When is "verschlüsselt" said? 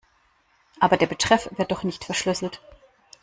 2.05-2.59